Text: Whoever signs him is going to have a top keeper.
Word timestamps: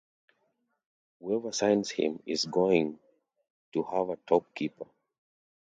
Whoever 1.19 1.51
signs 1.51 1.91
him 1.91 2.23
is 2.25 2.45
going 2.45 2.97
to 3.73 3.83
have 3.83 4.09
a 4.09 4.15
top 4.25 4.51
keeper. 4.55 4.87